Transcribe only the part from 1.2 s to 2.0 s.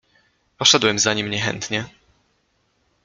niechętnie."